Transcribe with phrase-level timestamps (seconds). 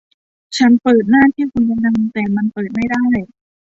[0.57, 3.05] ฉันเปิดหน้าที่คุณแนะนำ แต่มันเปิดไม่ได้